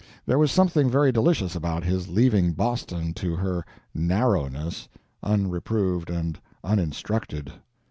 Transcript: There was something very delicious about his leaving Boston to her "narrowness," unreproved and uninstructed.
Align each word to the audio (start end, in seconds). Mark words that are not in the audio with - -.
There 0.25 0.39
was 0.39 0.51
something 0.51 0.89
very 0.89 1.11
delicious 1.11 1.55
about 1.55 1.83
his 1.83 2.09
leaving 2.09 2.53
Boston 2.53 3.13
to 3.13 3.35
her 3.35 3.63
"narrowness," 3.93 4.89
unreproved 5.21 6.09
and 6.09 6.39
uninstructed. 6.63 7.53